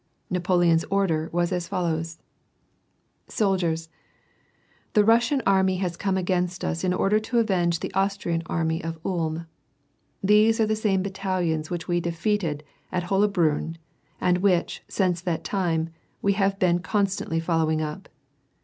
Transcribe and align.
Napoleon's 0.31 0.83
order 0.85 1.29
was 1.31 1.51
as 1.51 1.67
follows,— 1.67 2.17
"Soldiers! 3.39 3.87
The 4.93 5.05
Russian 5.05 5.43
army 5.45 5.77
has 5.77 5.95
come 5.95 6.17
against 6.17 6.65
us 6.65 6.83
in 6.83 6.91
order 6.91 7.19
to 7.19 7.37
avenge 7.37 7.83
ue 7.83 7.91
Austrian 7.93 8.41
arroy 8.45 8.83
of 8.83 8.97
Ulm. 9.05 9.45
These 10.23 10.59
are 10.59 10.65
the 10.65 10.75
same 10.75 11.03
battalions 11.03 11.69
which 11.69 11.87
we 11.87 12.01
^^c^^ated 12.01 12.61
at 12.91 13.03
Hollabriinn, 13.11 13.75
and 14.19 14.39
which, 14.39 14.81
since 14.87 15.21
that 15.21 15.43
time, 15.43 15.89
we 16.19 16.33
have 16.33 16.57
been 16.57 16.79
con 16.79 17.05
>^Uy 17.05 17.39
following 17.39 17.79
up. 17.83 18.09